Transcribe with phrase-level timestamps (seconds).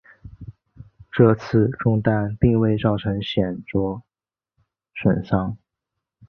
[1.11, 4.01] 这次中弹并未造成显着
[4.95, 5.55] 损伤。